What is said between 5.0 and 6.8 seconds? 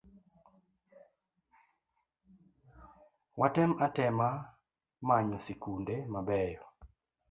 manyo sikunde mabeyo